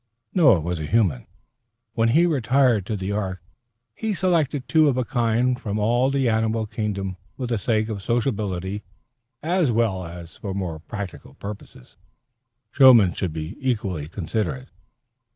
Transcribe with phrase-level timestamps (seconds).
[0.33, 1.27] Noah was human.
[1.93, 3.39] When he retired to the ark,
[3.93, 8.01] he selected two of a kind from all the animal kingdom for the sake of
[8.01, 8.81] sociability
[9.43, 11.97] as well as for more practical purposes.
[12.71, 14.69] Showmen should be equally considerate.